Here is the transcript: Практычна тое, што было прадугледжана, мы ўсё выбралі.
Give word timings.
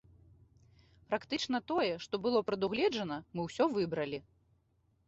Практычна 1.11 1.61
тое, 1.73 1.91
што 2.07 2.15
было 2.25 2.43
прадугледжана, 2.49 3.21
мы 3.35 3.41
ўсё 3.51 3.71
выбралі. 3.79 4.19